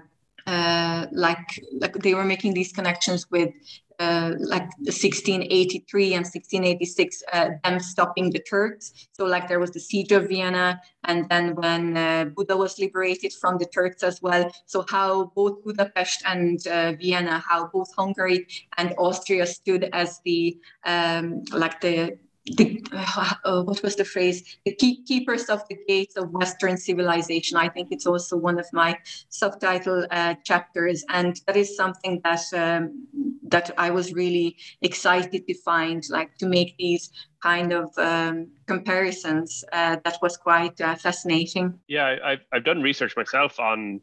[0.48, 3.52] uh, like like they were making these connections with
[4.00, 8.94] uh, like 1683 and 1686, uh, them stopping the Turks.
[9.12, 13.34] So like there was the siege of Vienna, and then when uh, Buda was liberated
[13.34, 14.50] from the Turks as well.
[14.66, 18.48] So how both Budapest and uh, Vienna, how both Hungary
[18.78, 24.58] and Austria stood as the um, like the the, uh, what was the phrase?
[24.66, 27.58] The key, keepers of the gates of Western civilization.
[27.58, 28.98] I think it's also one of my
[29.30, 33.08] subtitle uh, chapters, and that is something that um,
[33.44, 37.12] that I was really excited to find, like to make these
[37.42, 39.64] kind of um, comparisons.
[39.72, 41.80] Uh, that was quite uh, fascinating.
[41.88, 44.02] Yeah, I've I've done research myself on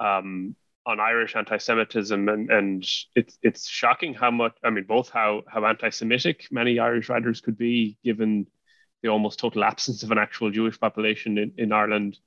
[0.00, 0.56] um,
[0.90, 4.56] on Irish anti-Semitism, and and it's it's shocking how much.
[4.64, 8.46] I mean, both how how anti-Semitic many Irish writers could be, given
[9.02, 12.18] the almost total absence of an actual Jewish population in, in Ireland,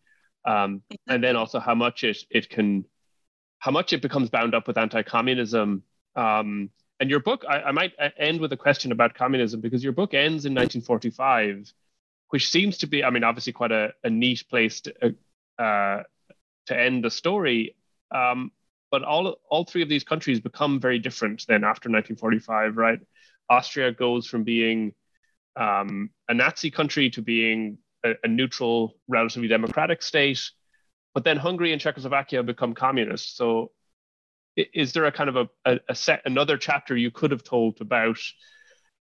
[0.45, 2.86] um, and then also how much it it can,
[3.59, 5.84] how much it becomes bound up with anti-communism.
[6.16, 9.93] Um, and your book, I, I might end with a question about communism because your
[9.93, 11.74] book ends in 1945,
[12.30, 15.16] which seems to be, I mean, obviously quite a, a neat place to
[15.59, 16.03] uh,
[16.68, 17.76] to end the story.
[18.14, 18.51] Um,
[18.91, 22.99] but all all three of these countries become very different then after 1945, right?
[23.49, 24.93] Austria goes from being
[25.55, 30.41] um, a Nazi country to being a, a, neutral, relatively democratic state.
[31.14, 33.38] But then Hungary and Czechoslovakia become communist.
[33.38, 33.72] So,
[34.55, 37.82] is there a kind of a, a, a set another chapter you could have told
[37.82, 38.20] about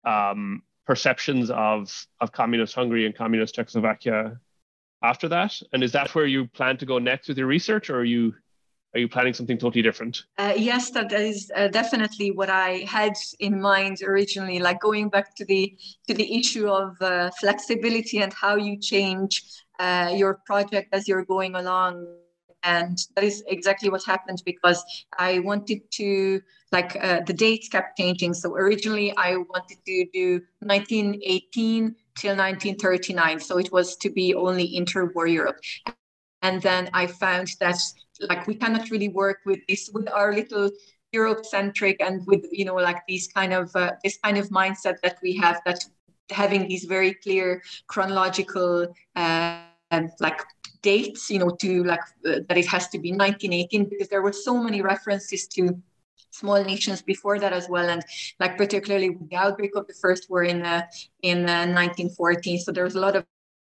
[0.04, 4.38] um, perceptions of of communist Hungary and communist Czechoslovakia
[5.02, 5.60] after that?
[5.72, 8.34] And is that where you plan to go next with your research, or are you
[8.98, 10.24] are you planning something totally different?
[10.38, 14.58] Uh, yes, that is uh, definitely what I had in mind originally.
[14.58, 15.76] Like going back to the
[16.08, 19.42] to the issue of uh, flexibility and how you change
[19.78, 22.06] uh, your project as you're going along,
[22.64, 24.84] and that is exactly what happened because
[25.16, 26.40] I wanted to
[26.72, 28.34] like uh, the dates kept changing.
[28.34, 34.66] So originally I wanted to do 1918 till 1939, so it was to be only
[34.76, 35.60] interwar Europe.
[36.42, 37.78] And then I found that
[38.28, 40.70] like we cannot really work with this with our little
[41.12, 44.96] Europe centric and with you know like these kind of uh, this kind of mindset
[45.02, 45.84] that we have that
[46.30, 49.62] having these very clear chronological uh,
[50.20, 50.40] like
[50.82, 54.32] dates you know to like uh, that it has to be 1918 because there were
[54.32, 55.80] so many references to
[56.30, 57.88] small nations before that as well.
[57.88, 58.02] And
[58.38, 60.82] like particularly with the outbreak of the first war in uh,
[61.22, 63.24] in 1914 so there was a lot of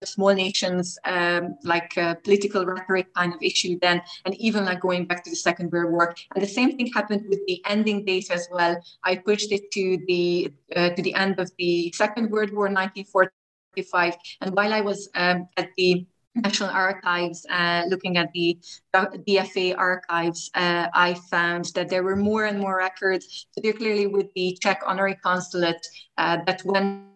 [0.06, 5.06] small nations um, like uh, political rhetoric kind of issue then and even like going
[5.06, 6.16] back to the second world war.
[6.36, 8.82] And the same thing happened with the ending date as well.
[9.04, 14.16] I pushed it to the uh, to the end of the second world war 1945
[14.41, 18.58] and while i was um, at the National Archives, uh, looking at the
[18.93, 24.58] DFA archives, uh, I found that there were more and more records, particularly with the
[24.62, 25.86] Czech honorary consulate,
[26.18, 27.10] uh, that went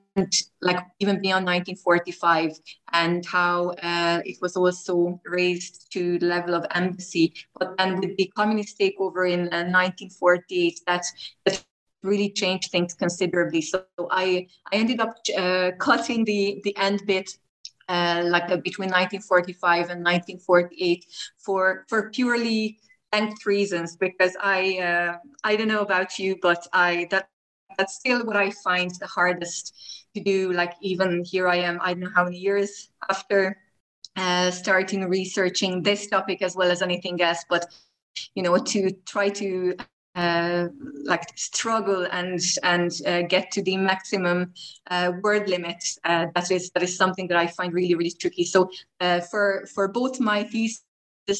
[0.61, 2.51] like even beyond 1945
[2.91, 7.33] and how uh, it was also raised to the level of embassy.
[7.57, 11.05] But then with the communist takeover in uh, 1948 that
[11.45, 11.63] that
[12.03, 13.61] really changed things considerably.
[13.61, 17.29] So i i ended up uh, cutting the the end bit
[17.89, 21.05] uh, like uh, between 1945 and 1948
[21.37, 22.79] for for purely
[23.13, 27.27] length reasons because i uh, i don't know about you but i that
[27.77, 29.73] that's still what i find the hardest
[30.13, 33.57] to do like even here i am i don't know how many years after
[34.15, 37.65] uh, starting researching this topic as well as anything else but
[38.35, 39.75] you know to try to
[40.15, 40.67] uh,
[41.05, 44.53] like struggle and and uh, get to the maximum
[44.91, 48.43] uh, word limit uh, that is that is something that I find really really tricky.
[48.45, 48.69] So
[48.99, 50.83] uh, for for both my thesis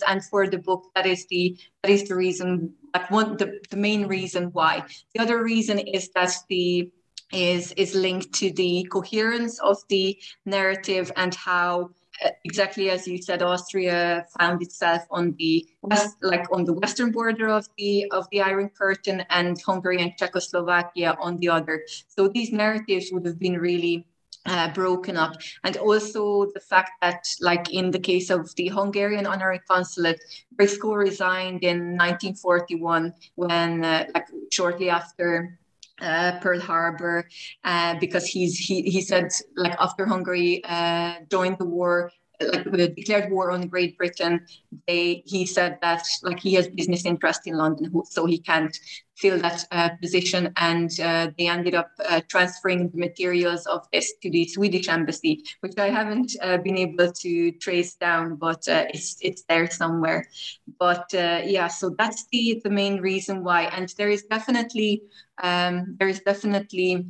[0.08, 2.74] and for the book, that is the that is the reason.
[2.94, 4.84] Like one the, the main reason why.
[5.14, 6.92] The other reason is that the
[7.32, 11.90] is is linked to the coherence of the narrative and how
[12.24, 17.12] uh, exactly as you said, Austria found itself on the west, like on the western
[17.12, 21.84] border of the of the Iron Curtain, and Hungary and Czechoslovakia on the other.
[22.08, 24.06] So these narratives would have been really
[24.46, 25.34] uh, broken up.
[25.64, 30.20] And also the fact that, like in the case of the Hungarian honorary consulate,
[30.52, 35.60] Briscoe resigned in 1941 when, uh, like, shortly after.
[36.02, 37.30] Uh, Pearl Harbor,
[37.64, 42.12] uh, because he's he he said like after Hungary uh, joined the war,
[42.66, 44.46] like declared war on Great Britain,
[44.88, 48.78] they he said that like he has business interest in London, so he can't
[49.16, 54.14] fill that uh, position, and uh, they ended up uh, transferring the materials of this
[54.22, 58.86] to the Swedish embassy, which I haven't uh, been able to trace down, but uh,
[58.90, 60.28] it's it's there somewhere.
[60.80, 65.04] But uh, yeah, so that's the the main reason why, and there is definitely
[65.42, 67.06] um, there is definitely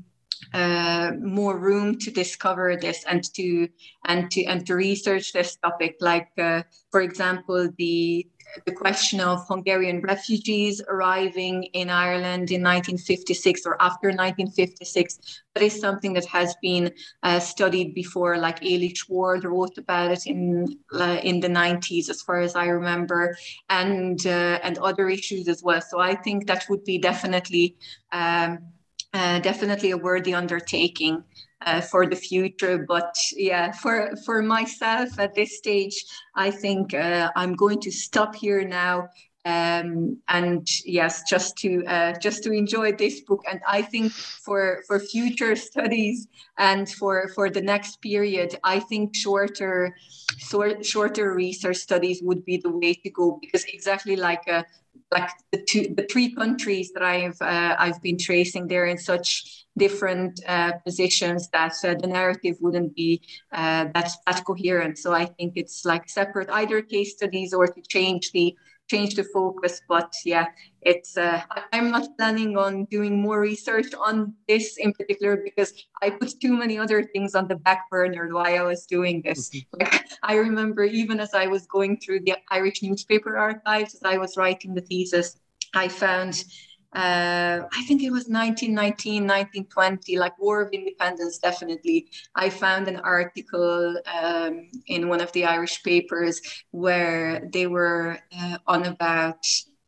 [0.54, 3.68] uh, more room to discover this and to
[4.06, 5.98] and to and to research this topic.
[6.00, 8.28] Like, uh, for example, the
[8.66, 15.42] the question of Hungarian refugees arriving in Ireland in 1956 or after 1956.
[15.54, 16.92] but is something that has been
[17.22, 22.22] uh, studied before, like Eilish Ward wrote about it in uh, in the 90s, as
[22.22, 23.36] far as I remember,
[23.70, 25.82] and uh, and other issues as well.
[25.82, 27.76] So I think that would be definitely
[28.12, 28.73] um,
[29.14, 31.24] uh, definitely a worthy undertaking
[31.66, 32.86] uh, for the future.
[32.88, 36.06] But yeah, for for myself at this stage,
[36.36, 39.10] I think uh, I'm going to stop here now.
[39.46, 44.84] Um, and yes, just to uh, just to enjoy this book, and I think for
[44.88, 46.28] for future studies
[46.58, 49.96] and for for the next period, I think shorter
[50.38, 54.64] short, shorter research studies would be the way to go because exactly like uh,
[55.12, 59.66] like the two the three countries that I've uh, I've been tracing there in such
[59.78, 63.22] different uh, positions that uh, the narrative wouldn't be
[63.52, 64.98] uh, that that coherent.
[64.98, 68.56] So I think it's like separate either case studies or to change the
[68.90, 69.82] change the focus.
[69.88, 70.48] But yeah,
[70.82, 76.12] it's uh, I'm not planning on doing more research on this in particular because I
[76.12, 79.52] put too many other things on the back burner while I was doing this.
[79.80, 84.18] Like, I remember even as I was going through the Irish newspaper archives, as I
[84.18, 85.38] was writing the thesis,
[85.74, 86.44] I found
[86.96, 92.08] uh, I think it was 1919, 1920, like War of Independence, definitely.
[92.36, 96.42] I found an article um, in one of the Irish papers
[96.72, 99.44] where they were uh, on about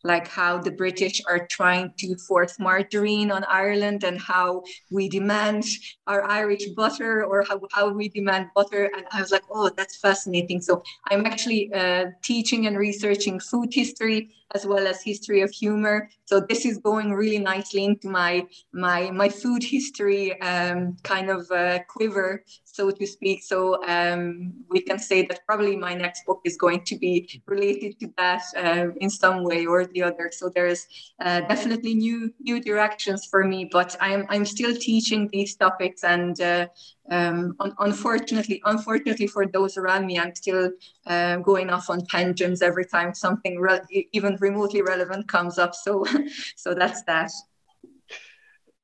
[0.05, 5.63] like how the British are trying to force margarine on Ireland and how we demand
[6.05, 8.91] our Irish butter or how, how we demand butter.
[8.95, 10.61] And I was like, oh, that's fascinating.
[10.61, 16.07] So I'm actually uh, teaching and researching food history as well as history of humor.
[16.25, 21.49] So this is going really nicely into my my my food history um, kind of
[21.51, 22.43] uh, quiver
[22.75, 23.41] so to speak.
[23.41, 27.99] So um, we can say that probably my next book is going to be related
[28.01, 30.29] to that uh, in some way or the other.
[30.31, 30.85] So there's
[31.19, 36.39] uh, definitely new new directions for me, but I'm I'm still teaching these topics, and
[36.39, 36.67] uh,
[37.09, 40.69] um, un- unfortunately, unfortunately for those around me, I'm still
[41.07, 45.73] uh, going off on tangents every time something re- even remotely relevant comes up.
[45.73, 46.05] So
[46.55, 47.31] so that's that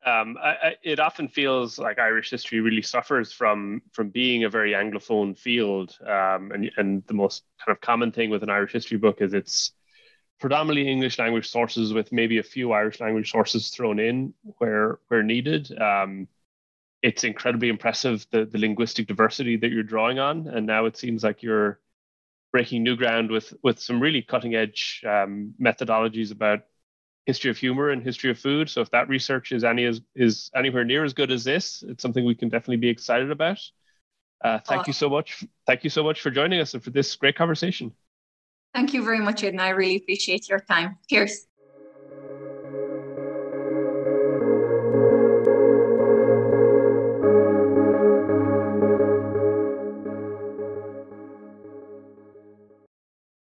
[0.06, 4.50] um, I, I, it often feels like Irish history really suffers from from being a
[4.50, 8.72] very anglophone field, um, and and the most kind of common thing with an Irish
[8.72, 9.74] history book is it's
[10.42, 15.24] predominantly English language sources with maybe a few Irish language sources thrown in where where
[15.24, 15.72] needed.
[15.80, 16.28] Um,
[17.02, 21.24] it's incredibly impressive the the linguistic diversity that you're drawing on, and now it seems
[21.24, 21.80] like you're
[22.52, 26.62] breaking new ground with with some really cutting edge um, methodologies about
[27.26, 28.70] history of humor and history of food.
[28.70, 32.02] So if that research is any is, is anywhere near as good as this, it's
[32.02, 33.60] something we can definitely be excited about.
[34.44, 35.44] Uh, thank you so much.
[35.68, 37.94] Thank you so much for joining us and for this great conversation.
[38.74, 39.64] Thank you very much, Edna.
[39.64, 40.98] I really appreciate your time.
[41.10, 41.51] Cheers.